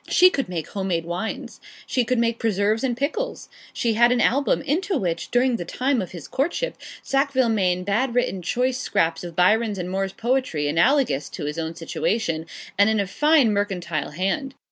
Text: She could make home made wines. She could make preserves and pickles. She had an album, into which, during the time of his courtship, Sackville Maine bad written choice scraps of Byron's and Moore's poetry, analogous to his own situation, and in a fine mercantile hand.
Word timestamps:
She 0.09 0.31
could 0.31 0.49
make 0.49 0.67
home 0.69 0.87
made 0.87 1.05
wines. 1.05 1.61
She 1.85 2.03
could 2.03 2.17
make 2.17 2.39
preserves 2.39 2.83
and 2.83 2.97
pickles. 2.97 3.49
She 3.71 3.93
had 3.93 4.11
an 4.11 4.19
album, 4.19 4.63
into 4.63 4.97
which, 4.97 5.29
during 5.29 5.57
the 5.57 5.63
time 5.63 6.01
of 6.01 6.09
his 6.09 6.27
courtship, 6.27 6.75
Sackville 7.03 7.49
Maine 7.49 7.83
bad 7.83 8.15
written 8.15 8.41
choice 8.41 8.79
scraps 8.79 9.23
of 9.23 9.35
Byron's 9.35 9.77
and 9.77 9.91
Moore's 9.91 10.13
poetry, 10.13 10.67
analogous 10.67 11.29
to 11.29 11.45
his 11.45 11.59
own 11.59 11.75
situation, 11.75 12.47
and 12.79 12.89
in 12.89 12.99
a 12.99 13.05
fine 13.05 13.53
mercantile 13.53 14.09
hand. 14.09 14.55